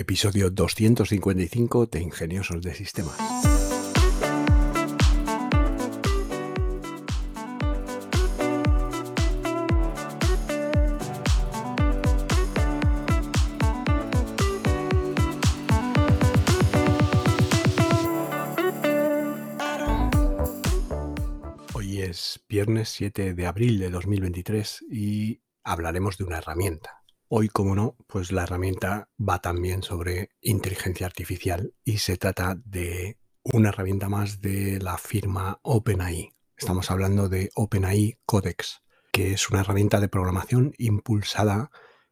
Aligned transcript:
episodio 0.00 0.50
255 0.50 1.84
de 1.84 2.00
Ingeniosos 2.00 2.62
de 2.62 2.74
Sistemas. 2.74 3.18
Hoy 21.74 22.00
es 22.00 22.40
viernes 22.48 22.88
7 22.88 23.34
de 23.34 23.46
abril 23.46 23.78
de 23.78 23.90
2023 23.90 24.82
y 24.90 25.42
hablaremos 25.62 26.16
de 26.16 26.24
una 26.24 26.38
herramienta 26.38 26.99
Hoy, 27.32 27.48
como 27.48 27.76
no, 27.76 27.96
pues 28.08 28.32
la 28.32 28.42
herramienta 28.42 29.08
va 29.16 29.40
también 29.40 29.84
sobre 29.84 30.30
inteligencia 30.40 31.06
artificial 31.06 31.74
y 31.84 31.98
se 31.98 32.16
trata 32.16 32.56
de 32.64 33.18
una 33.44 33.68
herramienta 33.68 34.08
más 34.08 34.40
de 34.40 34.80
la 34.80 34.98
firma 34.98 35.60
OpenAI. 35.62 36.32
Estamos 36.56 36.90
hablando 36.90 37.28
de 37.28 37.50
OpenAI 37.54 38.18
Codex, 38.26 38.82
que 39.12 39.32
es 39.32 39.48
una 39.48 39.60
herramienta 39.60 40.00
de 40.00 40.08
programación 40.08 40.74
impulsada 40.76 41.70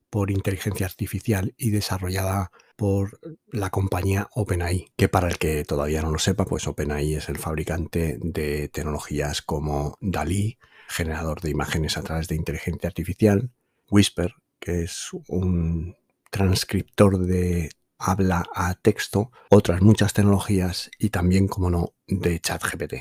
por 0.08 0.30
inteligencia 0.30 0.86
artificial 0.86 1.52
y 1.56 1.70
desarrollada 1.70 2.52
por 2.76 3.18
la 3.48 3.70
compañía 3.70 4.28
OpenAI, 4.34 4.92
que 4.96 5.08
para 5.08 5.26
el 5.26 5.38
que 5.38 5.64
todavía 5.64 6.00
no 6.00 6.12
lo 6.12 6.20
sepa, 6.20 6.44
pues 6.44 6.68
OpenAI 6.68 7.14
es 7.14 7.28
el 7.28 7.38
fabricante 7.38 8.18
de 8.20 8.68
tecnologías 8.68 9.42
como 9.42 9.98
DALI, 10.00 10.58
generador 10.86 11.40
de 11.40 11.50
imágenes 11.50 11.98
a 11.98 12.02
través 12.02 12.28
de 12.28 12.36
inteligencia 12.36 12.86
artificial, 12.86 13.50
Whisper, 13.90 14.36
que 14.58 14.82
es 14.82 15.10
un 15.28 15.96
transcriptor 16.30 17.18
de 17.18 17.70
habla 17.98 18.44
a 18.54 18.74
texto, 18.74 19.32
otras 19.50 19.82
muchas 19.82 20.12
tecnologías 20.12 20.90
y 20.98 21.10
también, 21.10 21.48
como 21.48 21.70
no, 21.70 21.94
de 22.06 22.40
ChatGPT, 22.40 22.94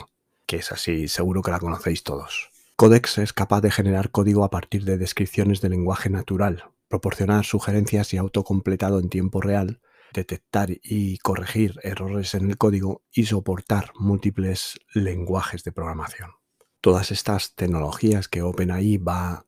que 0.46 0.58
es 0.58 0.72
así, 0.72 1.08
seguro 1.08 1.42
que 1.42 1.52
la 1.52 1.60
conocéis 1.60 2.04
todos. 2.04 2.52
Codex 2.76 3.18
es 3.18 3.34
capaz 3.34 3.62
de 3.62 3.72
generar 3.72 4.12
código 4.12 4.44
a 4.44 4.50
partir 4.50 4.86
de 4.86 4.98
descripciones 4.98 5.62
de 5.62 5.70
lenguaje 5.70 6.10
natural, 6.10 6.66
proporcionar 6.88 7.44
sugerencias 7.44 8.14
y 8.14 8.18
autocompletado 8.18 9.00
en 9.00 9.10
tiempo 9.10 9.42
real, 9.42 9.82
detectar 10.14 10.70
y 10.84 11.18
corregir 11.18 11.80
errores 11.84 12.34
en 12.34 12.50
el 12.50 12.58
código 12.58 13.04
y 13.12 13.26
soportar 13.26 13.92
múltiples 13.96 14.80
lenguajes 14.94 15.64
de 15.64 15.72
programación. 15.72 16.32
Todas 16.80 17.12
estas 17.12 17.56
tecnologías 17.56 18.28
que 18.28 18.44
OpenAI 18.44 18.98
va 18.98 19.47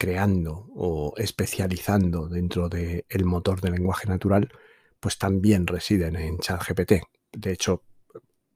creando 0.00 0.66
o 0.74 1.12
especializando 1.18 2.26
dentro 2.26 2.70
del 2.70 3.24
motor 3.26 3.60
de 3.60 3.70
lenguaje 3.70 4.08
natural, 4.08 4.50
pues 4.98 5.18
también 5.18 5.66
residen 5.66 6.16
en 6.16 6.38
ChatGPT. 6.38 7.02
De 7.32 7.52
hecho, 7.52 7.84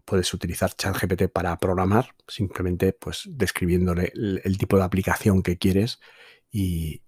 puedes 0.07 0.33
utilizar 0.33 0.75
ChatGPT 0.75 1.29
para 1.29 1.59
programar, 1.59 2.15
simplemente 2.27 2.95
pues 2.95 3.29
describiéndole 3.31 4.11
el, 4.15 4.57
tipo 4.57 4.79
de 4.79 4.85
aplicación 4.85 5.43
que 5.43 5.59
quieres 5.59 6.01
y 6.51 7.03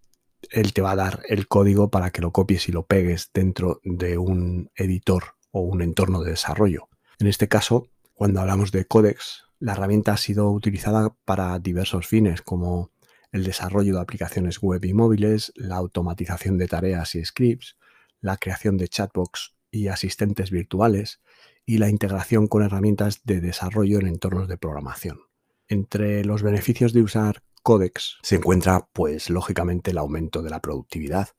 él 0.50 0.75
te 0.75 0.83
va 0.83 0.91
a 0.91 0.97
dar 0.97 1.23
el 1.31 1.48
código 1.48 1.91
para 1.91 2.11
que 2.11 2.21
lo 2.21 2.31
copies 2.31 2.69
y 2.69 2.73
lo 2.73 2.84
pegues 2.84 3.31
dentro 3.33 3.81
de 3.84 4.19
un 4.19 4.71
editor 4.77 5.37
o 5.50 5.61
un 5.62 5.81
entorno 5.81 6.21
de 6.23 6.33
desarrollo. 6.33 6.91
En 7.19 7.27
este 7.27 7.48
caso, 7.48 7.89
cuando 8.12 8.41
hablamos 8.43 8.71
de 8.71 8.84
Codex, 8.84 9.45
la 9.61 9.73
herramienta 9.73 10.12
ha 10.12 10.19
sido 10.19 10.50
utilizada 10.50 11.17
para 11.25 11.59
diversos 11.59 12.06
fines, 12.06 12.43
como 12.43 12.91
el 13.32 13.44
desarrollo 13.44 13.94
de 13.94 14.00
aplicaciones 14.00 14.60
web 14.60 14.84
y 14.84 14.94
móviles, 14.94 15.52
la 15.56 15.77
automatización 15.77 16.58
de 16.58 16.69
tareas 16.69 17.14
y 17.14 17.24
scripts, 17.24 17.77
la 18.20 18.36
creación 18.36 18.77
de 18.77 18.88
chatbox 18.88 19.55
y 19.70 19.88
asistentes 19.88 20.50
virtuales 20.50 21.20
y 21.64 21.78
la 21.78 21.88
integración 21.88 22.47
con 22.47 22.62
herramientas 22.62 23.22
de 23.24 23.41
desarrollo 23.41 23.98
en 23.98 24.06
entornos 24.06 24.48
de 24.48 24.56
programación. 24.56 25.20
Entre 25.69 26.24
los 26.24 26.42
beneficios 26.42 26.92
de 26.92 27.02
usar 27.02 27.42
Codex 27.62 28.19
se 28.22 28.36
encuentra, 28.36 28.88
pues, 28.92 29.28
lógicamente 29.28 29.91
el 29.91 29.98
aumento 29.98 30.42
de 30.42 30.50
la 30.50 30.60
productividad 30.60 31.31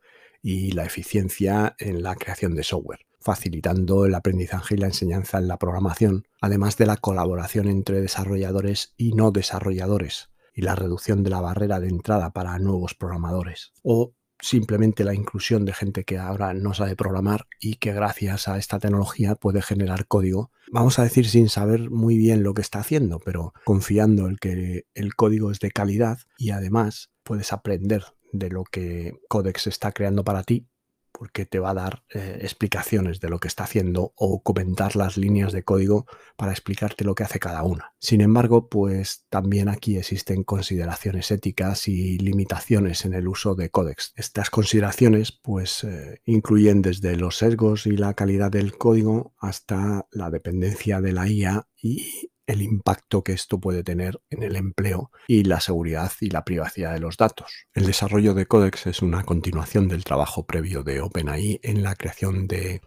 y 0.42 0.72
la 0.72 0.84
eficiencia 0.84 1.76
en 1.80 2.04
la 2.04 2.16
creación 2.16 2.54
de 2.56 2.64
software, 2.64 3.06
facilitando 3.20 4.06
el 4.06 4.14
aprendizaje 4.14 4.76
y 4.76 4.78
la 4.78 4.88
enseñanza 4.88 5.38
en 5.38 5.48
la 5.48 5.58
programación, 5.58 6.28
además 6.42 6.76
de 6.76 6.86
la 6.86 6.98
colaboración 6.98 7.70
entre 7.70 8.02
desarrolladores 8.02 8.94
y 8.98 9.14
no 9.14 9.32
desarrolladores, 9.32 10.30
y 10.58 10.64
la 10.64 10.76
reducción 10.76 11.22
de 11.22 11.30
la 11.30 11.40
barrera 11.40 11.80
de 11.80 11.88
entrada 11.88 12.32
para 12.32 12.58
nuevos 12.58 12.96
programadores. 12.96 13.74
O 13.84 14.16
simplemente 14.40 15.04
la 15.04 15.14
inclusión 15.14 15.66
de 15.66 15.74
gente 15.74 16.04
que 16.04 16.18
ahora 16.18 16.56
no 16.56 16.74
sabe 16.74 16.96
programar 16.96 17.46
y 17.62 17.76
que 17.76 17.94
gracias 17.94 18.48
a 18.48 18.58
esta 18.58 18.80
tecnología 18.80 19.36
puede 19.36 19.62
generar 19.62 20.08
código, 20.08 20.52
vamos 20.72 20.98
a 20.98 21.04
decir 21.04 21.30
sin 21.30 21.48
saber 21.50 21.92
muy 21.92 22.18
bien 22.18 22.42
lo 22.42 22.56
que 22.56 22.64
está 22.64 22.80
haciendo, 22.80 23.20
pero 23.20 23.54
confiando 23.66 24.28
en 24.28 24.36
que 24.36 24.86
el 24.96 25.16
código 25.16 25.52
es 25.52 25.60
de 25.60 25.70
calidad 25.70 26.18
y 26.40 26.50
además 26.50 27.12
puedes 27.24 27.54
aprender 27.54 28.04
de 28.34 28.50
lo 28.50 28.64
que 28.64 29.14
Codex 29.30 29.68
está 29.68 29.92
creando 29.92 30.24
para 30.24 30.42
ti 30.42 30.68
porque 31.18 31.46
te 31.46 31.60
va 31.60 31.72
a 31.72 31.74
dar 31.74 32.04
eh, 32.14 32.40
explicaciones 32.42 33.20
de 33.20 33.30
lo 33.30 33.40
que 33.40 33.48
está 33.48 33.64
haciendo 33.64 34.14
o 34.16 34.44
comentar 34.44 34.96
las 34.96 35.18
líneas 35.18 35.52
de 35.52 35.64
código 35.64 36.06
para 36.36 36.52
explicarte 36.52 37.04
lo 37.04 37.16
que 37.16 37.24
hace 37.24 37.40
cada 37.40 37.64
una. 37.64 37.94
Sin 38.00 38.22
embargo, 38.22 38.70
pues 38.70 39.26
también 39.30 39.68
aquí 39.68 39.98
existen 39.98 40.44
consideraciones 40.44 41.32
éticas 41.32 41.88
y 41.88 42.20
limitaciones 42.20 43.06
en 43.06 43.16
el 43.16 43.28
uso 43.28 43.56
de 43.56 43.70
Codex. 43.70 44.14
Estas 44.16 44.50
consideraciones 44.50 45.32
pues 45.32 45.84
eh, 45.84 46.22
incluyen 46.26 46.82
desde 46.82 47.16
los 47.16 47.38
sesgos 47.38 47.88
y 47.88 47.98
la 47.98 48.14
calidad 48.14 48.52
del 48.52 48.78
código 48.78 49.34
hasta 49.40 50.08
la 50.12 50.30
dependencia 50.30 51.02
de 51.02 51.14
la 51.14 51.28
IA 51.28 51.68
y 51.82 52.32
el 52.48 52.62
impacto 52.62 53.24
que 53.24 53.34
esto 53.34 53.60
puede 53.60 53.84
tener 53.84 54.20
en 54.30 54.42
el 54.42 54.56
empleo 54.56 55.12
y 55.28 55.44
la 55.44 55.60
seguridad 55.60 56.12
y 56.22 56.30
la 56.30 56.44
privacidad 56.44 56.94
de 56.94 57.00
los 57.00 57.18
datos. 57.18 57.68
El 57.74 57.86
desarrollo 57.86 58.34
de 58.34 58.48
Codex 58.48 58.88
es 58.88 59.02
una 59.02 59.24
continuación 59.24 59.88
del 59.88 60.04
trabajo 60.04 60.48
previo 60.48 60.84
de 60.84 61.02
OpenAI 61.02 61.60
en 61.62 61.84
la 61.84 61.96
creación 61.96 62.48
de 62.48 62.82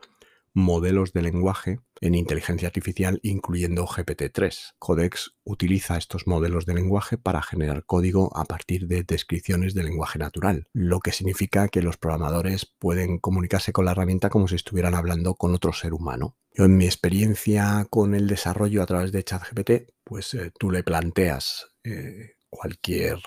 modelos 0.55 1.13
de 1.13 1.23
lenguaje 1.23 1.79
en 2.01 2.15
inteligencia 2.15 2.69
artificial, 2.69 3.21
incluyendo 3.23 3.87
GPT-3. 3.87 4.75
Codex 4.79 5.33
utiliza 5.45 5.97
estos 5.97 6.27
modelos 6.27 6.67
de 6.67 6.75
lenguaje 6.75 7.19
para 7.19 7.43
generar 7.43 7.85
código 7.85 8.37
a 8.37 8.45
partir 8.45 8.87
de 8.87 9.03
descripciones 9.03 9.75
de 9.75 9.85
lenguaje 9.85 10.19
natural, 10.19 10.69
lo 10.73 11.01
que 11.01 11.13
significa 11.13 11.69
que 11.69 11.83
los 11.83 11.97
programadores 11.97 12.67
pueden 12.79 13.19
comunicarse 13.19 13.73
con 13.73 13.85
la 13.85 13.93
herramienta 13.93 14.31
como 14.31 14.49
si 14.49 14.57
estuvieran 14.57 14.95
hablando 14.95 15.35
con 15.35 15.55
otro 15.55 15.73
ser 15.73 15.93
humano. 15.93 16.37
Yo 16.53 16.65
en 16.65 16.77
mi 16.77 16.87
experiencia 16.87 17.87
con 17.91 18.15
el 18.15 18.27
desarrollo 18.27 18.83
a 18.83 18.87
través 18.87 19.13
de 19.13 19.23
ChatGPT, 19.23 19.93
pues 20.05 20.35
eh, 20.35 20.51
tú 20.59 20.71
le 20.71 20.83
planteas 20.83 21.69
eh, 21.85 22.33
cualquier 22.49 23.19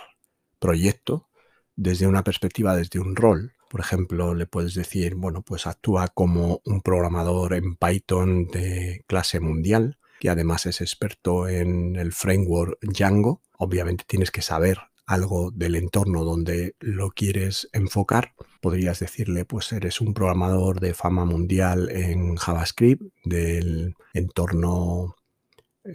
proyecto 0.59 1.29
desde 1.75 2.07
una 2.07 2.23
perspectiva, 2.23 2.75
desde 2.75 2.99
un 2.99 3.15
rol, 3.15 3.52
por 3.73 3.79
ejemplo, 3.79 4.35
le 4.35 4.45
puedes 4.45 4.75
decir, 4.75 5.15
bueno, 5.15 5.41
pues 5.41 5.65
actúa 5.65 6.07
como 6.09 6.61
un 6.63 6.81
programador 6.81 7.55
en 7.55 7.75
Python 7.75 8.45
de 8.45 9.03
clase 9.07 9.39
mundial, 9.39 9.97
que 10.19 10.29
además 10.29 10.67
es 10.67 10.79
experto 10.79 11.47
en 11.47 11.95
el 11.95 12.13
framework 12.13 12.77
Django. 12.83 13.41
Obviamente 13.57 14.03
tienes 14.05 14.29
que 14.29 14.43
saber 14.43 14.77
algo 15.07 15.49
del 15.49 15.73
entorno 15.73 16.23
donde 16.23 16.75
lo 16.81 17.09
quieres 17.09 17.67
enfocar. 17.73 18.35
Podrías 18.61 18.99
decirle, 18.99 19.43
pues 19.43 19.71
eres 19.71 20.01
un 20.01 20.13
programador 20.13 20.79
de 20.79 20.93
fama 20.93 21.25
mundial 21.25 21.89
en 21.89 22.35
JavaScript 22.35 23.01
del 23.25 23.95
entorno 24.13 25.15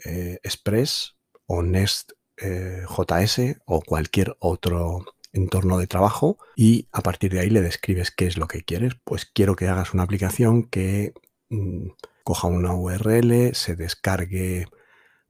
eh, 0.04 0.40
Express 0.42 1.14
o 1.46 1.62
Nest.js 1.62 3.38
eh, 3.38 3.56
o 3.66 3.80
cualquier 3.82 4.36
otro 4.40 5.04
entorno 5.32 5.78
de 5.78 5.86
trabajo 5.86 6.38
y 6.56 6.88
a 6.92 7.02
partir 7.02 7.32
de 7.32 7.40
ahí 7.40 7.50
le 7.50 7.60
describes 7.60 8.10
qué 8.10 8.26
es 8.26 8.36
lo 8.36 8.48
que 8.48 8.62
quieres. 8.62 8.94
Pues 9.04 9.26
quiero 9.26 9.56
que 9.56 9.68
hagas 9.68 9.94
una 9.94 10.02
aplicación 10.02 10.64
que 10.64 11.12
mm, 11.50 11.88
coja 12.24 12.48
una 12.48 12.74
URL, 12.74 13.54
se 13.54 13.76
descargue 13.76 14.66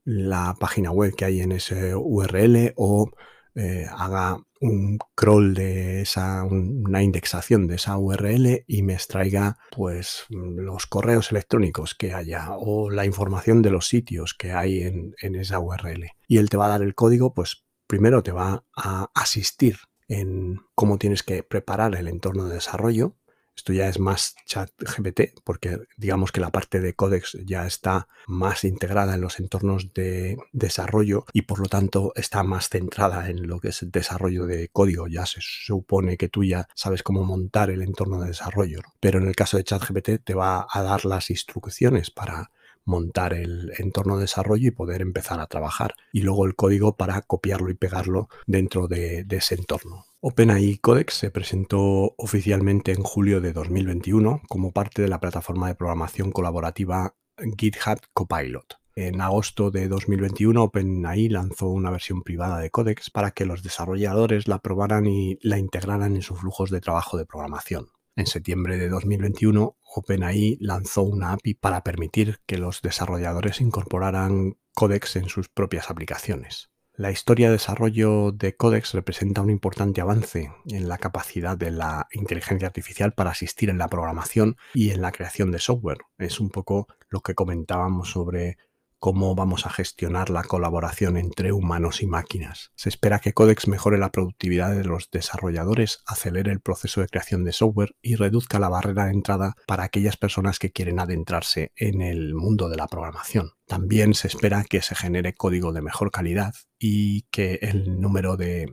la 0.05 0.56
página 0.58 0.90
web 0.90 1.14
que 1.14 1.26
hay 1.26 1.40
en 1.40 1.52
ese 1.52 1.94
URL 1.94 2.73
o 2.76 3.11
eh, 3.55 3.87
haga 3.90 4.38
un 4.61 4.99
crawl 5.14 5.55
de 5.55 6.02
esa, 6.02 6.44
una 6.44 7.02
indexación 7.02 7.67
de 7.67 7.76
esa 7.76 7.99
URL 7.99 8.64
y 8.67 8.82
me 8.82 8.94
extraiga 8.94 9.58
pues 9.70 10.25
los 10.31 10.87
correos 10.87 11.31
electrónicos 11.31 11.94
que 11.94 12.14
haya 12.14 12.49
o 12.56 12.90
la 12.90 13.05
información 13.05 13.62
de 13.62 13.70
los 13.70 13.87
sitios 13.87 14.34
que 14.34 14.52
hay 14.52 14.82
en, 14.82 15.14
en 15.20 15.34
esa 15.37 15.61
URL. 15.61 16.11
Y 16.26 16.38
él 16.38 16.50
te 16.50 16.56
va 16.56 16.67
a 16.67 16.70
dar 16.70 16.82
el 16.82 16.94
código, 16.94 17.34
pues 17.34 17.64
primero 17.88 18.23
te 18.23 18.31
va 18.31 18.64
a 18.76 19.11
asistir 19.14 19.79
en 20.06 20.61
cómo 20.76 20.99
tienes 20.99 21.25
que 21.25 21.43
preparar 21.43 21.96
el 21.96 22.06
entorno 22.06 22.44
de 22.44 22.55
desarrollo. 22.55 23.17
Esto 23.56 23.73
ya 23.73 23.88
es 23.88 23.99
más 23.99 24.37
chat 24.46 24.70
GPT, 24.79 25.40
porque 25.43 25.81
digamos 25.96 26.31
que 26.31 26.40
la 26.40 26.50
parte 26.50 26.81
de 26.81 26.94
Codex 26.94 27.37
ya 27.44 27.67
está 27.67 28.06
más 28.29 28.62
integrada 28.62 29.17
en 29.17 29.20
los 29.20 29.40
entornos 29.40 29.93
de 29.94 30.38
desarrollo 30.52 31.25
y 31.32 31.43
por 31.43 31.58
lo 31.58 31.67
tanto 31.67 32.12
está 32.14 32.44
más 32.44 32.69
centrada 32.69 33.29
en 33.29 33.49
lo 33.49 33.58
que 33.58 33.70
es 33.70 33.82
el 33.82 33.90
desarrollo 33.90 34.46
de 34.46 34.69
código. 34.69 35.08
Ya 35.08 35.26
se 35.26 35.40
supone 35.40 36.17
que 36.17 36.29
tú 36.29 36.44
ya 36.44 36.69
sabes 36.76 37.02
cómo 37.02 37.25
montar 37.25 37.70
el 37.70 37.82
entorno 37.82 38.20
de 38.20 38.29
desarrollo. 38.29 38.81
Pero 39.00 39.19
en 39.19 39.26
el 39.26 39.35
caso 39.35 39.56
de 39.56 39.64
ChatGPT 39.64 40.23
te 40.23 40.35
va 40.35 40.69
a 40.70 40.82
dar 40.82 41.05
las 41.05 41.29
instrucciones 41.29 42.12
para 42.12 42.52
montar 42.88 43.35
el 43.35 43.73
entorno 43.79 44.17
de 44.17 44.23
desarrollo 44.23 44.69
y 44.69 44.73
poder 44.73 45.02
empezar 45.02 45.38
a 45.40 45.46
trabajar. 45.46 45.94
Y 46.12 46.23
luego 46.23 46.46
el 46.46 46.56
código 46.56 46.96
para 46.96 47.23
copiarlo 47.23 47.70
y 47.70 47.75
pegarlo 47.75 48.29
dentro 48.46 48.88
de, 48.88 49.26
ese 49.31 49.55
entorno. 49.55 50.06
OpenAI 50.20 50.79
Codex 50.79 51.14
se 51.14 51.31
presentó 51.31 52.14
oficialmente 52.17 52.93
en 52.93 53.02
julio 53.02 53.40
de 53.40 53.52
2021 53.52 54.43
como 54.49 54.73
parte 54.73 55.02
de 55.02 55.08
la 55.08 55.20
plataforma 55.20 55.69
de 55.69 55.76
programación 55.76 56.32
colaborativa 56.32 57.14
GitHub 57.56 58.00
Copilot. 58.12 58.79
En 58.96 59.20
agosto 59.20 59.70
de 59.70 59.87
2021, 59.87 60.61
OpenAI 60.61 61.29
lanzó 61.29 61.69
una 61.69 61.93
versión 61.93 62.23
privada 62.23 62.58
de 62.58 62.70
Codex 62.70 63.11
para 63.11 63.31
que 63.31 63.46
los 63.46 63.62
desarrolladores 63.62 64.49
la 64.49 64.58
probaran 64.58 65.06
y 65.06 65.38
la 65.40 65.56
integraran 65.58 66.17
en 66.17 66.23
sus 66.23 66.40
flujos 66.40 66.70
de 66.70 66.81
trabajo 66.81 67.17
de 67.17 67.25
programación. 67.25 67.87
En 68.19 68.26
septiembre 68.26 68.79
de 68.79 68.88
2021, 68.88 69.76
OpenAI 69.94 70.59
lanzó 70.59 71.03
una 71.03 71.35
API 71.35 71.55
para 71.55 71.85
permitir 71.85 72.41
que 72.47 72.59
los 72.59 72.82
desarrolladores 72.82 73.61
incorporaran 73.61 74.56
Codex 74.75 75.15
en 75.15 75.29
sus 75.29 75.49
propias 75.49 75.88
aplicaciones. 75.88 76.69
La 76.94 77.12
historia 77.12 77.47
de 77.47 77.53
desarrollo 77.53 78.32
de 78.32 78.56
Codex 78.56 78.93
representa 78.93 79.41
un 79.41 79.50
importante 79.50 80.00
avance 80.00 80.50
en 80.67 80.88
la 80.88 80.99
capacidad 80.99 81.56
de 81.56 81.70
la 81.70 82.09
inteligencia 82.11 82.67
artificial 82.67 83.12
para 83.12 83.31
asistir 83.31 83.70
en 83.70 83.79
la 83.79 83.87
programación 83.87 84.56
y 84.75 84.91
en 84.91 85.00
la 85.00 85.12
creación 85.12 85.53
de 85.53 85.61
software. 85.61 85.99
Es 86.19 86.41
un 86.41 86.50
poco 86.50 86.88
lo 87.11 87.21
que 87.21 87.37
comentábamos 87.37 88.11
sobre 88.11 88.59
cómo 88.99 89.35
vamos 89.35 89.67
a 89.67 89.71
gestionar 89.71 90.31
la 90.31 90.43
colaboración 90.43 91.17
entre 91.17 91.53
humanos 91.53 92.03
y 92.03 92.06
máquinas. 92.06 92.73
Se 92.75 92.89
espera 92.89 93.21
que 93.21 93.33
Codex 93.33 93.69
mejore 93.69 93.99
la 93.99 94.11
productividad 94.11 94.75
de 94.75 94.85
los 94.85 95.11
desarrolladores, 95.11 96.03
acelere 96.06 96.50
el 96.50 96.61
proceso 96.61 97.00
de 97.00 97.09
creación 97.09 97.45
de 97.45 97.53
software 97.53 97.95
y 98.03 98.17
reduzca 98.17 98.59
la 98.59 98.69
barrera 98.69 99.06
de 99.06 99.12
entrada 99.12 99.55
para 99.67 99.85
aquellas 99.85 100.17
personas 100.17 100.59
que 100.59 100.73
quieren 100.73 101.00
adentrarse 101.00 101.73
en 101.77 102.03
el 102.03 102.35
mundo 102.35 102.69
de 102.69 102.77
la 102.77 102.89
programación. 102.89 103.53
También 103.67 104.15
se 104.15 104.29
espera 104.29 104.65
que 104.65 104.83
se 104.83 104.95
genere 104.95 105.35
código 105.35 105.73
de 105.73 105.83
mejor 105.83 106.11
calidad 106.11 106.55
y 106.79 107.23
que 107.31 107.59
el 107.62 108.00
número 108.00 108.37
de 108.37 108.73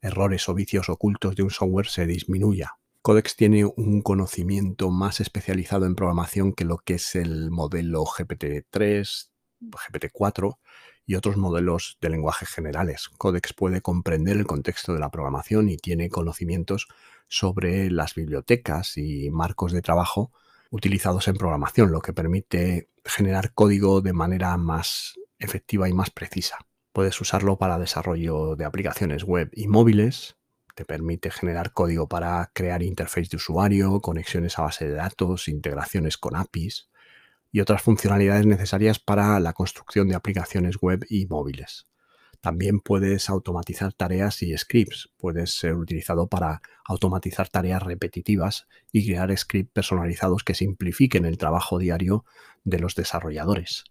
errores 0.00 0.48
o 0.48 0.54
vicios 0.54 0.88
ocultos 0.88 1.34
de 1.34 1.42
un 1.42 1.50
software 1.50 1.88
se 1.88 2.06
disminuya. 2.06 2.72
Codex 3.02 3.36
tiene 3.36 3.64
un 3.64 4.02
conocimiento 4.02 4.90
más 4.90 5.20
especializado 5.20 5.86
en 5.86 5.94
programación 5.94 6.52
que 6.52 6.64
lo 6.64 6.78
que 6.78 6.94
es 6.94 7.14
el 7.14 7.52
modelo 7.52 8.04
GPT-3, 8.04 9.28
GPT-4 9.60 10.58
y 11.06 11.14
otros 11.14 11.36
modelos 11.36 11.98
de 12.00 12.10
lenguaje 12.10 12.46
generales. 12.46 13.08
Codex 13.16 13.52
puede 13.52 13.80
comprender 13.80 14.36
el 14.36 14.46
contexto 14.46 14.92
de 14.92 15.00
la 15.00 15.10
programación 15.10 15.68
y 15.68 15.76
tiene 15.76 16.08
conocimientos 16.08 16.88
sobre 17.28 17.90
las 17.90 18.14
bibliotecas 18.14 18.96
y 18.96 19.30
marcos 19.30 19.72
de 19.72 19.82
trabajo 19.82 20.32
utilizados 20.70 21.28
en 21.28 21.36
programación, 21.36 21.92
lo 21.92 22.00
que 22.00 22.12
permite 22.12 22.88
generar 23.04 23.52
código 23.52 24.00
de 24.00 24.12
manera 24.12 24.56
más 24.56 25.14
efectiva 25.38 25.88
y 25.88 25.92
más 25.92 26.10
precisa. 26.10 26.58
Puedes 26.92 27.20
usarlo 27.20 27.56
para 27.56 27.78
desarrollo 27.78 28.56
de 28.56 28.64
aplicaciones 28.64 29.22
web 29.22 29.50
y 29.52 29.68
móviles, 29.68 30.36
te 30.74 30.84
permite 30.84 31.30
generar 31.30 31.72
código 31.72 32.08
para 32.08 32.50
crear 32.52 32.82
interface 32.82 33.28
de 33.30 33.36
usuario, 33.36 34.00
conexiones 34.00 34.58
a 34.58 34.62
base 34.62 34.86
de 34.86 34.94
datos, 34.94 35.48
integraciones 35.48 36.18
con 36.18 36.36
APIs, 36.36 36.88
y 37.56 37.60
otras 37.60 37.80
funcionalidades 37.80 38.44
necesarias 38.44 38.98
para 38.98 39.40
la 39.40 39.54
construcción 39.54 40.08
de 40.08 40.14
aplicaciones 40.14 40.76
web 40.76 41.06
y 41.08 41.24
móviles. 41.24 41.86
También 42.42 42.80
puedes 42.80 43.30
automatizar 43.30 43.94
tareas 43.94 44.42
y 44.42 44.54
scripts. 44.58 45.08
Puedes 45.16 45.52
ser 45.58 45.74
utilizado 45.74 46.26
para 46.26 46.60
automatizar 46.84 47.48
tareas 47.48 47.82
repetitivas 47.82 48.66
y 48.92 49.06
crear 49.06 49.34
scripts 49.34 49.72
personalizados 49.72 50.44
que 50.44 50.52
simplifiquen 50.52 51.24
el 51.24 51.38
trabajo 51.38 51.78
diario 51.78 52.26
de 52.64 52.78
los 52.78 52.94
desarrolladores. 52.94 53.84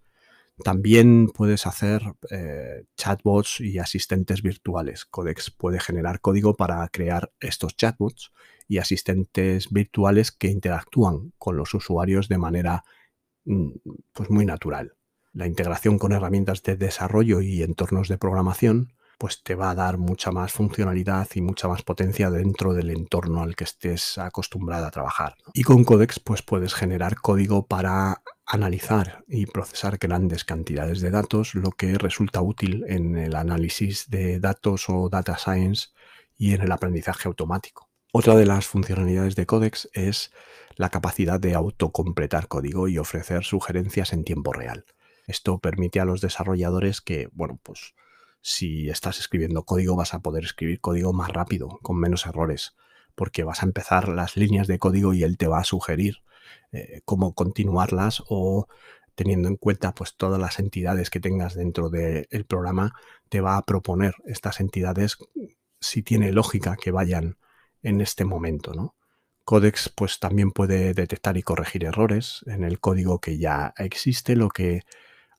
También 0.63 1.29
puedes 1.29 1.65
hacer 1.65 2.03
eh, 2.29 2.83
chatbots 2.97 3.61
y 3.61 3.79
asistentes 3.79 4.43
virtuales. 4.43 5.05
Codex 5.05 5.49
puede 5.49 5.79
generar 5.79 6.21
código 6.21 6.55
para 6.55 6.87
crear 6.89 7.31
estos 7.39 7.75
chatbots 7.75 8.31
y 8.67 8.77
asistentes 8.77 9.71
virtuales 9.71 10.31
que 10.31 10.49
interactúan 10.49 11.33
con 11.39 11.57
los 11.57 11.73
usuarios 11.73 12.29
de 12.29 12.37
manera 12.37 12.83
pues 14.13 14.29
muy 14.29 14.45
natural. 14.45 14.95
La 15.33 15.47
integración 15.47 15.99
con 15.99 16.13
herramientas 16.13 16.63
de 16.63 16.77
desarrollo 16.77 17.41
y 17.41 17.61
entornos 17.61 18.07
de 18.07 18.17
programación 18.17 18.93
pues 19.17 19.43
te 19.43 19.55
va 19.55 19.71
a 19.71 19.75
dar 19.75 19.97
mucha 19.97 20.31
más 20.31 20.51
funcionalidad 20.51 21.27
y 21.35 21.41
mucha 21.41 21.67
más 21.67 21.83
potencia 21.83 22.29
dentro 22.29 22.73
del 22.73 22.89
entorno 22.89 23.41
al 23.41 23.55
que 23.55 23.63
estés 23.63 24.17
acostumbrado 24.17 24.85
a 24.85 24.91
trabajar. 24.91 25.35
Y 25.53 25.63
con 25.63 25.83
Codex 25.83 26.19
pues 26.19 26.41
puedes 26.41 26.73
generar 26.73 27.15
código 27.15 27.65
para 27.65 28.21
analizar 28.45 29.23
y 29.27 29.45
procesar 29.45 29.97
grandes 29.97 30.43
cantidades 30.43 31.01
de 31.01 31.11
datos, 31.11 31.55
lo 31.55 31.71
que 31.71 31.97
resulta 31.97 32.41
útil 32.41 32.83
en 32.87 33.17
el 33.17 33.35
análisis 33.35 34.09
de 34.09 34.39
datos 34.39 34.85
o 34.89 35.09
data 35.09 35.37
science 35.37 35.89
y 36.37 36.53
en 36.53 36.61
el 36.61 36.71
aprendizaje 36.71 37.27
automático. 37.27 37.89
Otra 38.11 38.35
de 38.35 38.45
las 38.45 38.67
funcionalidades 38.67 39.35
de 39.35 39.45
Codex 39.45 39.89
es 39.93 40.31
la 40.75 40.89
capacidad 40.89 41.39
de 41.39 41.55
autocompletar 41.55 42.47
código 42.47 42.87
y 42.87 42.97
ofrecer 42.97 43.43
sugerencias 43.43 44.13
en 44.13 44.23
tiempo 44.23 44.53
real. 44.53 44.85
Esto 45.27 45.59
permite 45.59 45.99
a 45.99 46.05
los 46.05 46.21
desarrolladores 46.21 47.01
que, 47.01 47.29
bueno, 47.31 47.59
pues 47.63 47.95
si 48.41 48.89
estás 48.89 49.19
escribiendo 49.19 49.63
código 49.63 49.95
vas 49.95 50.13
a 50.13 50.19
poder 50.19 50.43
escribir 50.43 50.79
código 50.79 51.13
más 51.13 51.31
rápido, 51.31 51.79
con 51.81 51.97
menos 51.97 52.25
errores, 52.25 52.75
porque 53.15 53.43
vas 53.43 53.63
a 53.63 53.65
empezar 53.65 54.09
las 54.09 54.35
líneas 54.37 54.67
de 54.67 54.77
código 54.77 55.13
y 55.13 55.23
él 55.23 55.37
te 55.37 55.47
va 55.47 55.59
a 55.59 55.63
sugerir 55.63 56.17
eh, 56.71 57.01
cómo 57.05 57.33
continuarlas 57.33 58.23
o 58.27 58.67
teniendo 59.15 59.47
en 59.47 59.55
cuenta 59.55 59.93
pues 59.93 60.15
todas 60.15 60.39
las 60.39 60.59
entidades 60.59 61.09
que 61.09 61.21
tengas 61.21 61.55
dentro 61.55 61.89
del 61.89 62.45
programa, 62.47 62.93
te 63.29 63.41
va 63.41 63.57
a 63.57 63.61
proponer 63.63 64.13
estas 64.25 64.59
entidades 64.59 65.17
si 65.79 66.03
tiene 66.03 66.31
lógica 66.31 66.75
que 66.75 66.91
vayan 66.91 67.37
en 67.81 68.01
este 68.01 68.25
momento, 68.25 68.73
¿no? 68.73 68.95
Codex 69.45 69.89
pues 69.89 70.19
también 70.19 70.51
puede 70.51 70.95
detectar 70.95 71.37
y 71.37 71.43
corregir 71.43 71.85
errores 71.85 72.41
en 72.47 72.63
el 72.63 72.79
código 72.79 73.19
que 73.19 73.37
ya 73.37 73.75
existe, 73.77 74.35
lo 74.35 74.49
que 74.49 74.81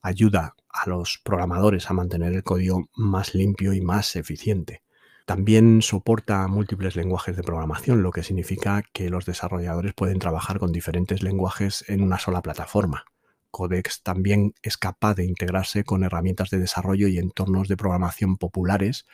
ayuda 0.01 0.55
a 0.69 0.87
los 0.87 1.19
programadores 1.23 1.89
a 1.89 1.93
mantener 1.93 2.31
el 2.31 2.43
código 2.43 2.89
más 2.95 3.35
limpio 3.35 3.73
y 3.73 3.81
más 3.81 4.15
eficiente. 4.15 4.81
También 5.25 5.81
soporta 5.81 6.47
múltiples 6.47 6.95
lenguajes 6.95 7.35
de 7.35 7.43
programación, 7.43 8.01
lo 8.01 8.11
que 8.11 8.23
significa 8.23 8.81
que 8.93 9.09
los 9.09 9.25
desarrolladores 9.25 9.93
pueden 9.93 10.19
trabajar 10.19 10.57
con 10.57 10.71
diferentes 10.71 11.21
lenguajes 11.21 11.83
en 11.89 12.01
una 12.01 12.17
sola 12.17 12.41
plataforma. 12.41 13.03
Codex 13.51 14.03
también 14.03 14.53
es 14.61 14.77
capaz 14.77 15.15
de 15.15 15.25
integrarse 15.25 15.83
con 15.83 16.05
herramientas 16.05 16.49
de 16.49 16.59
desarrollo 16.59 17.09
y 17.09 17.17
entornos 17.17 17.67
de 17.67 17.75
programación 17.75 18.37
populares 18.37 19.05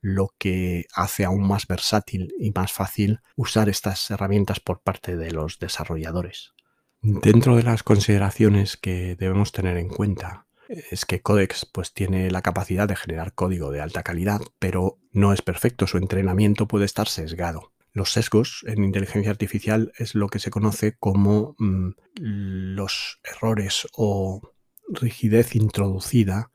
lo 0.00 0.34
que 0.38 0.86
hace 0.94 1.24
aún 1.24 1.46
más 1.46 1.66
versátil 1.66 2.32
y 2.38 2.50
más 2.52 2.72
fácil 2.72 3.20
usar 3.36 3.68
estas 3.68 4.10
herramientas 4.10 4.60
por 4.60 4.80
parte 4.80 5.16
de 5.16 5.32
los 5.32 5.58
desarrolladores. 5.58 6.52
Dentro 7.00 7.56
de 7.56 7.62
las 7.62 7.82
consideraciones 7.82 8.76
que 8.76 9.16
debemos 9.16 9.52
tener 9.52 9.76
en 9.76 9.88
cuenta 9.88 10.46
es 10.68 11.06
que 11.06 11.22
Codex 11.22 11.64
pues 11.64 11.94
tiene 11.94 12.30
la 12.30 12.42
capacidad 12.42 12.88
de 12.88 12.96
generar 12.96 13.34
código 13.34 13.70
de 13.70 13.80
alta 13.80 14.02
calidad, 14.02 14.40
pero 14.58 14.98
no 15.12 15.32
es 15.32 15.42
perfecto, 15.42 15.86
su 15.86 15.98
entrenamiento 15.98 16.68
puede 16.68 16.84
estar 16.84 17.08
sesgado. 17.08 17.72
Los 17.92 18.12
sesgos 18.12 18.64
en 18.66 18.84
inteligencia 18.84 19.30
artificial 19.30 19.92
es 19.96 20.14
lo 20.14 20.28
que 20.28 20.38
se 20.38 20.50
conoce 20.50 20.96
como 20.98 21.56
mm, 21.58 21.90
los 22.14 23.20
errores 23.24 23.88
o 23.92 24.42
rigidez 24.88 25.56
introducida 25.56 26.50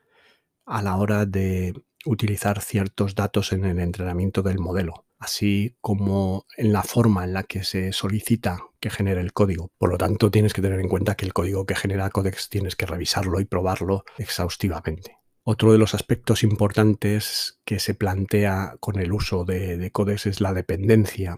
a 0.65 0.81
la 0.81 0.95
hora 0.97 1.25
de 1.25 1.73
utilizar 2.05 2.62
ciertos 2.62 3.15
datos 3.15 3.53
en 3.53 3.65
el 3.65 3.79
entrenamiento 3.79 4.41
del 4.41 4.60
modelo, 4.60 5.05
así 5.19 5.75
como 5.81 6.45
en 6.57 6.74
la 6.74 6.83
forma 6.83 7.24
en 7.24 7.33
la 7.33 7.43
que 7.43 7.63
se 7.63 7.93
solicita 7.93 8.60
que 8.79 8.89
genere 8.89 9.22
el 9.22 9.33
código. 9.33 9.69
Por 9.77 9.89
lo 9.89 9.98
tanto, 9.98 10.31
tienes 10.31 10.53
que 10.53 10.62
tener 10.62 10.79
en 10.79 10.89
cuenta 10.89 11.15
que 11.15 11.25
el 11.25 11.33
código 11.33 11.65
que 11.65 11.75
genera 11.75 12.10
Codex 12.10 12.50
tienes 12.50 12.75
que 12.75 12.86
revisarlo 12.86 13.39
y 13.39 13.45
probarlo 13.45 14.03
exhaustivamente. 14.17 15.17
Otro 15.43 15.72
de 15.74 15.77
los 15.77 15.93
aspectos 15.93 16.43
importantes 16.43 17.60
que 17.65 17.79
se 17.79 17.95
plantea 17.95 18.75
con 18.79 19.00
el 19.00 19.12
uso 19.12 19.43
de, 19.43 19.89
Codex 19.91 20.25
es 20.25 20.41
la 20.41 20.53
dependencia 20.53 21.36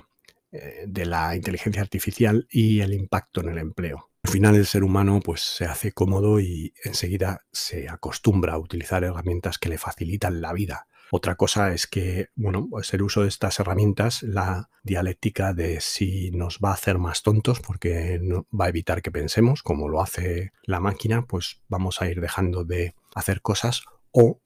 eh, 0.52 0.86
de 0.88 1.06
la 1.06 1.36
inteligencia 1.36 1.82
artificial 1.82 2.48
y 2.52 2.82
el 2.82 2.94
impacto 2.94 3.42
en 3.42 3.50
el 3.50 3.58
empleo. 3.58 4.12
Al 4.26 4.32
final 4.32 4.56
el 4.56 4.66
ser 4.66 4.84
humano 4.84 5.20
pues 5.24 5.42
se 5.42 5.66
hace 5.66 5.92
cómodo 5.92 6.40
y 6.40 6.74
enseguida 6.84 7.46
se 7.52 7.88
acostumbra 7.88 8.54
a 8.54 8.58
utilizar 8.58 9.04
herramientas 9.04 9.60
que 9.60 9.70
le 9.70 9.78
facilitan 9.78 10.42
la 10.42 10.52
vida. 10.52 10.88
Otra 11.12 11.36
cosa 11.36 11.72
es 11.76 11.86
que, 11.86 12.30
bueno, 12.36 12.68
pues 12.68 12.92
el 12.96 13.04
uso 13.04 13.22
de 13.22 13.28
estas 13.28 13.60
herramientas, 13.60 14.24
la 14.24 14.72
dialéctica 14.82 15.54
de 15.54 15.80
si 15.80 16.32
nos 16.32 16.58
va 16.58 16.72
a 16.72 16.74
hacer 16.74 16.98
más 16.98 17.22
tontos 17.22 17.60
porque 17.60 18.18
no, 18.20 18.48
va 18.52 18.66
a 18.66 18.70
evitar 18.70 19.04
que 19.04 19.12
pensemos, 19.12 19.62
como 19.62 19.90
lo 19.90 20.02
hace 20.02 20.54
la 20.64 20.80
máquina, 20.80 21.22
pues 21.28 21.62
vamos 21.68 22.02
a 22.02 22.10
ir 22.10 22.20
dejando 22.20 22.66
de 22.66 22.96
hacer 23.14 23.42
cosas 23.42 23.84
o 24.10 24.42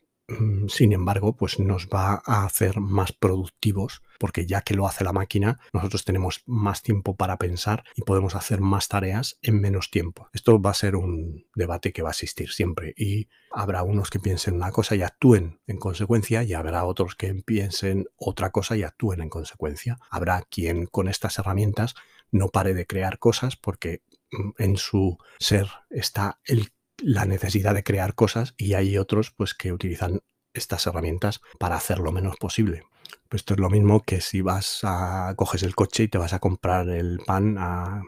sin 0.67 0.93
embargo, 0.93 1.35
pues 1.35 1.59
nos 1.59 1.87
va 1.87 2.21
a 2.25 2.45
hacer 2.45 2.79
más 2.79 3.11
productivos 3.11 4.01
porque 4.19 4.45
ya 4.45 4.61
que 4.61 4.73
lo 4.73 4.85
hace 4.85 5.03
la 5.03 5.13
máquina, 5.13 5.59
nosotros 5.73 6.03
tenemos 6.03 6.43
más 6.45 6.83
tiempo 6.83 7.15
para 7.15 7.37
pensar 7.37 7.83
y 7.95 8.01
podemos 8.01 8.35
hacer 8.35 8.59
más 8.59 8.89
tareas 8.89 9.39
en 9.41 9.61
menos 9.61 9.89
tiempo. 9.89 10.29
Esto 10.33 10.61
va 10.61 10.71
a 10.71 10.75
ser 10.75 10.95
un 10.95 11.45
debate 11.55 11.93
que 11.93 12.01
va 12.01 12.09
a 12.09 12.11
existir 12.11 12.51
siempre 12.51 12.93
y 12.97 13.29
habrá 13.51 13.83
unos 13.83 14.09
que 14.09 14.19
piensen 14.19 14.55
una 14.55 14.71
cosa 14.71 14.95
y 14.95 15.01
actúen 15.01 15.61
en 15.67 15.77
consecuencia 15.77 16.43
y 16.43 16.53
habrá 16.53 16.83
otros 16.83 17.15
que 17.15 17.33
piensen 17.33 18.07
otra 18.17 18.51
cosa 18.51 18.75
y 18.75 18.83
actúen 18.83 19.21
en 19.21 19.29
consecuencia. 19.29 19.97
Habrá 20.09 20.43
quien 20.49 20.85
con 20.85 21.07
estas 21.07 21.39
herramientas 21.39 21.95
no 22.31 22.49
pare 22.49 22.73
de 22.73 22.85
crear 22.85 23.19
cosas 23.19 23.55
porque 23.55 24.03
mm, 24.31 24.49
en 24.57 24.77
su 24.77 25.17
ser 25.39 25.67
está 25.89 26.39
el 26.43 26.71
la 27.03 27.25
necesidad 27.25 27.73
de 27.73 27.83
crear 27.83 28.15
cosas 28.15 28.53
y 28.57 28.73
hay 28.73 28.97
otros 28.97 29.31
pues 29.31 29.53
que 29.53 29.71
utilizan 29.71 30.21
estas 30.53 30.87
herramientas 30.87 31.41
para 31.59 31.75
hacer 31.75 31.99
lo 31.99 32.11
menos 32.11 32.37
posible. 32.37 32.83
Pues 33.27 33.41
esto 33.41 33.53
es 33.53 33.59
lo 33.59 33.69
mismo 33.69 34.03
que 34.03 34.21
si 34.21 34.41
vas 34.41 34.79
a 34.83 35.33
coges 35.35 35.63
el 35.63 35.75
coche 35.75 36.03
y 36.03 36.07
te 36.07 36.17
vas 36.17 36.33
a 36.33 36.39
comprar 36.39 36.89
el 36.89 37.19
pan 37.25 37.57
a 37.57 38.01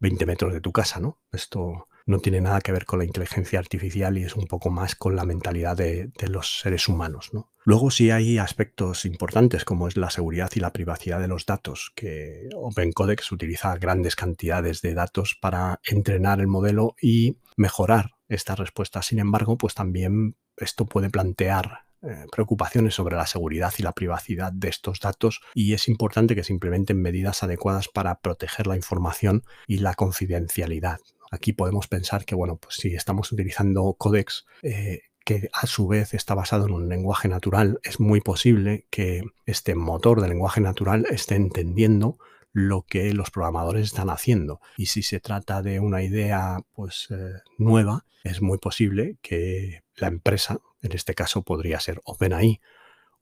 20 0.00 0.26
metros 0.26 0.52
de 0.52 0.60
tu 0.60 0.72
casa, 0.72 0.98
¿no? 0.98 1.20
Esto 1.30 1.88
no 2.06 2.18
tiene 2.18 2.40
nada 2.40 2.60
que 2.60 2.72
ver 2.72 2.84
con 2.84 2.98
la 2.98 3.04
inteligencia 3.04 3.58
artificial 3.58 4.18
y 4.18 4.24
es 4.24 4.34
un 4.34 4.46
poco 4.46 4.70
más 4.70 4.96
con 4.96 5.16
la 5.16 5.24
mentalidad 5.24 5.76
de, 5.76 6.10
los 6.26 6.60
seres 6.60 6.88
humanos. 6.88 7.30
¿no? 7.32 7.50
Luego 7.64 7.90
sí 7.90 8.10
hay 8.10 8.38
aspectos 8.38 9.04
importantes 9.04 9.64
como 9.64 9.88
es 9.88 9.96
la 9.96 10.10
seguridad 10.10 10.50
y 10.54 10.60
la 10.60 10.72
privacidad 10.72 11.20
de 11.20 11.28
los 11.28 11.46
datos, 11.46 11.92
que 11.94 12.48
OpenCodex 12.54 13.30
utiliza 13.32 13.76
grandes 13.76 14.16
cantidades 14.16 14.82
de 14.82 14.94
datos 14.94 15.36
para 15.40 15.80
entrenar 15.84 16.40
el 16.40 16.48
modelo 16.48 16.96
y 17.00 17.38
mejorar 17.56 18.10
estas 18.34 18.58
respuestas. 18.58 19.06
Sin 19.06 19.18
embargo, 19.18 19.56
pues 19.56 19.74
también 19.74 20.36
esto 20.56 20.86
puede 20.86 21.10
plantear 21.10 21.84
eh, 22.02 22.26
preocupaciones 22.32 22.94
sobre 22.94 23.16
la 23.16 23.26
seguridad 23.26 23.72
y 23.78 23.82
la 23.82 23.92
privacidad 23.92 24.52
de 24.52 24.68
estos 24.68 24.98
datos 24.98 25.40
y 25.54 25.72
es 25.72 25.86
importante 25.86 26.34
que 26.34 26.42
se 26.42 26.52
implementen 26.52 27.00
medidas 27.00 27.44
adecuadas 27.44 27.88
para 27.88 28.16
proteger 28.16 28.66
la 28.66 28.74
información 28.74 29.44
y 29.68 29.78
la 29.78 29.94
confidencialidad. 29.94 30.98
Aquí 31.30 31.52
podemos 31.52 31.86
pensar 31.86 32.24
que, 32.24 32.34
bueno, 32.34 32.56
pues 32.56 32.74
si 32.74 32.94
estamos 32.94 33.30
utilizando 33.30 33.94
Codex 33.96 34.46
eh, 34.62 35.02
que 35.24 35.48
a 35.52 35.66
su 35.68 35.86
vez 35.86 36.12
está 36.14 36.34
basado 36.34 36.66
en 36.66 36.72
un 36.72 36.88
lenguaje 36.88 37.28
natural, 37.28 37.78
es 37.84 38.00
muy 38.00 38.20
posible 38.20 38.86
que 38.90 39.22
este 39.46 39.76
motor 39.76 40.20
de 40.20 40.28
lenguaje 40.28 40.60
natural 40.60 41.06
esté 41.08 41.36
entendiendo 41.36 42.18
lo 42.52 42.82
que 42.82 43.12
los 43.12 43.30
programadores 43.30 43.86
están 43.86 44.10
haciendo. 44.10 44.60
Y 44.76 44.86
si 44.86 45.02
se 45.02 45.20
trata 45.20 45.62
de 45.62 45.80
una 45.80 46.02
idea 46.02 46.58
pues 46.72 47.08
eh, 47.10 47.40
nueva, 47.58 48.04
es 48.24 48.42
muy 48.42 48.58
posible 48.58 49.18
que 49.22 49.82
la 49.96 50.08
empresa, 50.08 50.58
en 50.82 50.92
este 50.92 51.14
caso 51.14 51.42
podría 51.42 51.80
ser 51.80 52.00
OpenAI, 52.04 52.60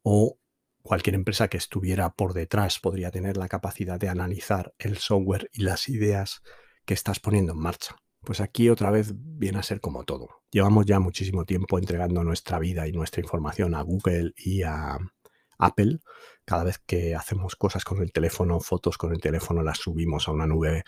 o 0.02 0.38
cualquier 0.82 1.14
empresa 1.14 1.49
que 1.49 1.58
estuviera 1.58 2.10
por 2.10 2.32
detrás 2.32 2.78
podría 2.78 3.10
tener 3.10 3.37
la 3.37 3.49
capacidad 3.49 3.99
de 4.00 4.08
analizar 4.08 4.75
el 4.78 4.99
software 4.99 5.49
y 5.52 5.62
las 5.62 5.88
ideas 5.88 6.42
que 6.84 6.94
estás 6.94 7.20
poniendo 7.20 7.52
en 7.52 7.58
marcha. 7.58 7.96
Pues 8.20 8.40
aquí 8.40 8.68
otra 8.68 8.90
vez 8.90 9.12
viene 9.14 9.58
a 9.58 9.62
ser 9.62 9.80
como 9.80 10.04
todo. 10.04 10.28
Llevamos 10.50 10.87
ya 10.87 11.00
muchísimo 11.00 11.44
tiempo 11.44 11.78
entregando 11.78 12.22
nuestra 12.25 12.58
vida 12.58 12.87
y 12.87 12.92
nuestra 12.92 13.22
información 13.22 13.75
a 13.75 13.82
Google 13.82 14.32
y 14.37 14.62
a 14.62 14.99
Apple. 15.61 15.99
Cada 16.45 16.64
vez 16.64 16.79
que 16.79 17.14
hacemos 17.14 17.57
cosas 17.57 17.85
con 17.85 18.02
el 18.02 18.12
teléfono, 18.12 18.61
fotos 18.61 18.99
con 18.99 19.12
el 19.12 19.21
teléfono, 19.21 19.62
las 19.62 19.79
subimos 19.79 20.29
a 20.29 20.33
una 20.33 20.47
nube, 20.47 20.85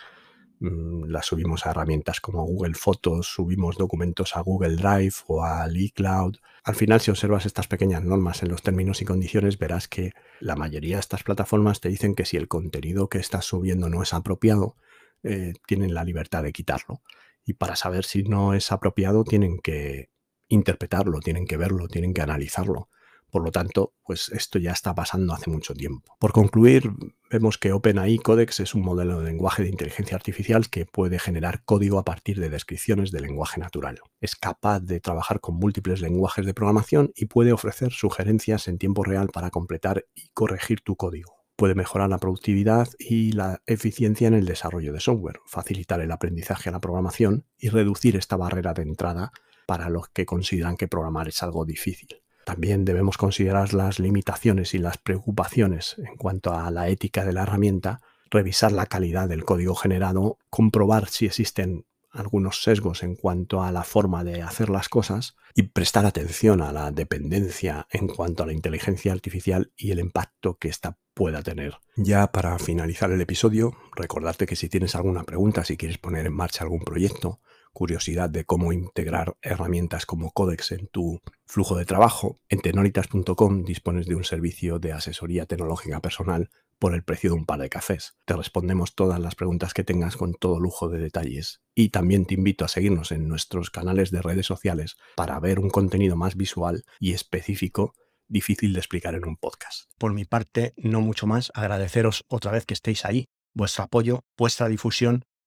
mm, 0.59 1.05
las 1.05 1.25
subimos 1.25 1.65
a 1.65 1.71
herramientas 1.71 2.19
como 2.21 2.45
Google 2.45 2.73
Fotos, 2.75 3.27
subimos 3.27 3.77
documentos 3.77 4.35
a 4.35 4.41
Google 4.41 4.75
Drive 4.75 5.15
o 5.27 5.43
a 5.43 5.67
iCloud. 5.71 6.37
Al 6.63 6.75
final, 6.75 7.01
si 7.01 7.11
observas 7.11 7.45
estas 7.45 7.67
pequeñas 7.67 8.03
normas 8.03 8.43
en 8.43 8.49
los 8.49 8.61
términos 8.61 9.01
y 9.01 9.05
condiciones, 9.05 9.57
verás 9.57 9.87
que 9.87 10.11
la 10.39 10.55
mayoría 10.55 10.95
de 10.95 11.01
estas 11.01 11.23
plataformas 11.23 11.81
te 11.81 11.89
dicen 11.89 12.15
que 12.15 12.25
si 12.25 12.37
el 12.37 12.47
contenido 12.47 13.09
que 13.09 13.19
estás 13.19 13.45
subiendo 13.45 13.89
no 13.89 14.01
es 14.03 14.13
apropiado, 14.13 14.75
eh, 15.23 15.53
tienen 15.65 15.93
la 15.93 16.03
libertad 16.03 16.43
de 16.43 16.51
quitarlo. 16.51 17.01
Y 17.45 17.53
para 17.53 17.75
saber 17.75 18.05
si 18.05 18.23
no 18.23 18.53
es 18.53 18.71
apropiado, 18.71 19.23
tienen 19.23 19.59
que 19.59 20.09
interpretarlo, 20.47 21.19
tienen 21.19 21.45
que 21.45 21.57
verlo, 21.57 21.87
tienen 21.87 22.13
que 22.13 22.21
analizarlo. 22.21 22.89
Por 23.33 23.43
lo 23.43 23.49
tanto, 23.49 23.95
pues 24.03 24.29
esto 24.29 24.59
ya 24.59 24.73
está 24.73 24.93
pasando 24.93 25.33
hace 25.33 25.49
mucho 25.49 25.73
tiempo. 25.73 26.15
Por 26.19 26.33
concluir, 26.33 26.91
vemos 27.31 27.57
que 27.57 27.73
OpenAI 27.73 28.19
Codex 28.19 28.59
es 28.59 28.75
un 28.75 28.83
modelo 28.83 29.19
de 29.19 29.25
lenguaje 29.25 29.63
de 29.63 29.69
inteligencia 29.69 30.15
artificial 30.15 30.69
que 30.69 30.85
puede 30.85 31.17
generar 31.17 31.63
código 31.65 31.97
a 31.97 32.05
partir 32.05 32.39
de 32.39 32.51
descripciones 32.51 33.09
de 33.09 33.21
lenguaje 33.21 33.59
natural. 33.59 34.01
Es 34.21 34.35
capaz 34.35 34.81
de 34.81 34.99
trabajar 34.99 35.39
con 35.39 35.55
múltiples 35.55 35.99
lenguajes 35.99 36.45
de 36.45 36.53
programación 36.53 37.11
y 37.15 37.25
puede 37.25 37.53
ofrecer 37.53 37.91
sugerencias 37.91 38.67
en 38.67 38.77
tiempo 38.77 39.03
real 39.03 39.29
para 39.33 39.49
completar 39.49 40.05
y 40.13 40.27
corregir 40.35 40.81
tu 40.81 40.95
código 40.95 41.33
puede 41.55 41.75
mejorar 41.75 42.09
la 42.09 42.17
productividad 42.17 42.89
y 42.99 43.31
la 43.31 43.61
eficiencia 43.67 44.27
en 44.27 44.33
el 44.33 44.45
desarrollo 44.45 44.91
de 44.91 44.99
software, 44.99 45.39
facilitar 45.45 46.01
el 46.01 46.11
aprendizaje 46.11 46.69
a 46.69 46.71
la 46.71 46.81
programación 46.81 47.45
y 47.57 47.69
reducir 47.69 48.15
esta 48.15 48.37
barrera 48.37 48.73
de 48.73 48.81
entrada 48.81 49.31
para 49.67 49.89
los 49.89 50.09
que 50.09 50.25
consideran 50.25 50.77
que 50.77 50.87
programar 50.87 51.27
es 51.27 51.43
algo 51.43 51.63
difícil. 51.63 52.22
También 52.45 52.85
debemos 52.85 53.17
considerar 53.17 53.73
las 53.73 53.99
limitaciones 53.99 54.73
y 54.73 54.77
las 54.77 54.97
preocupaciones 54.97 55.95
en 55.97 56.15
cuanto 56.15 56.53
a 56.53 56.69
la 56.71 56.89
ética 56.89 57.25
de 57.25 57.33
la 57.33 57.43
herramienta, 57.43 58.01
revisar 58.29 58.71
la 58.71 58.85
calidad 58.85 59.29
del 59.29 59.45
código 59.45 59.75
generado, 59.75 60.37
comprobar 60.49 61.07
si 61.07 61.25
existen 61.25 61.85
algunos 62.13 62.61
sesgos 62.61 63.03
en 63.03 63.15
cuanto 63.15 63.63
a 63.63 63.71
la 63.71 63.83
forma 63.83 64.23
de 64.23 64.43
hacer 64.43 64.69
las 64.69 64.87
cosas 64.87 65.35
y 65.55 65.63
prestar 65.63 66.05
atención 66.05 66.61
a 66.61 66.71
la 66.71 66.91
dependencia 66.91 67.87
en 67.89 68.07
cuanto 68.07 68.43
a 68.43 68.45
la 68.45 68.53
inteligencia 68.53 69.11
artificial 69.11 69.71
y 69.75 69.91
el 69.91 69.99
impacto 69.99 70.57
que 70.57 70.69
ésta 70.69 70.97
pueda 71.13 71.41
tener. 71.41 71.77
Ya 71.95 72.31
para 72.31 72.57
finalizar 72.59 73.11
el 73.11 73.21
episodio, 73.21 73.75
recordarte 73.95 74.45
que 74.45 74.55
si 74.55 74.69
tienes 74.69 74.95
alguna 74.95 75.23
pregunta, 75.23 75.63
si 75.65 75.75
quieres 75.75 75.97
poner 75.97 76.25
en 76.27 76.33
marcha 76.33 76.63
algún 76.63 76.81
proyecto, 76.81 77.39
curiosidad 77.73 78.29
de 78.29 78.45
cómo 78.45 78.71
integrar 78.71 79.35
herramientas 79.41 80.05
como 80.05 80.31
Codex 80.31 80.71
en 80.71 80.87
tu 80.87 81.19
flujo 81.45 81.75
de 81.75 81.85
trabajo, 81.85 82.39
en 82.49 82.61
tenoritas.com 82.61 83.65
dispones 83.65 84.07
de 84.07 84.15
un 84.15 84.23
servicio 84.23 84.79
de 84.79 84.93
asesoría 84.93 85.45
tecnológica 85.45 85.99
personal 85.99 86.49
por 86.79 86.93
el 86.93 87.03
precio 87.03 87.31
de 87.31 87.37
un 87.37 87.45
par 87.45 87.59
de 87.59 87.69
cafés. 87.69 88.17
Te 88.25 88.35
respondemos 88.35 88.95
todas 88.95 89.19
las 89.19 89.35
preguntas 89.35 89.73
que 89.73 89.83
tengas 89.83 90.17
con 90.17 90.33
todo 90.33 90.59
lujo 90.59 90.89
de 90.89 90.99
detalles. 90.99 91.61
Y 91.75 91.89
también 91.89 92.25
te 92.25 92.33
invito 92.33 92.65
a 92.65 92.67
seguirnos 92.67 93.11
en 93.11 93.27
nuestros 93.27 93.69
canales 93.69 94.11
de 94.11 94.21
redes 94.21 94.45
sociales 94.45 94.97
para 95.15 95.39
ver 95.39 95.59
un 95.59 95.69
contenido 95.69 96.15
más 96.15 96.35
visual 96.35 96.83
y 96.99 97.13
específico 97.13 97.93
difícil 98.27 98.73
de 98.73 98.79
explicar 98.79 99.15
en 99.15 99.25
un 99.25 99.37
podcast. 99.37 99.91
Por 99.97 100.13
mi 100.13 100.25
parte, 100.25 100.73
no 100.77 101.01
mucho 101.01 101.27
más, 101.27 101.51
agradeceros 101.53 102.25
otra 102.27 102.51
vez 102.51 102.65
que 102.65 102.73
estéis 102.73 103.05
ahí, 103.05 103.29
vuestro 103.53 103.83
apoyo, 103.83 104.25
vuestra 104.37 104.67
difusión 104.67 105.23